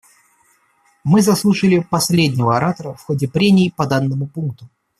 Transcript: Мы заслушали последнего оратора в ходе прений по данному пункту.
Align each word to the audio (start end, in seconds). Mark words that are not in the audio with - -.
Мы 1.03 1.21
заслушали 1.21 1.85
последнего 1.87 2.57
оратора 2.57 2.95
в 2.95 3.03
ходе 3.03 3.27
прений 3.27 3.71
по 3.71 3.85
данному 3.85 4.25
пункту. 4.25 4.67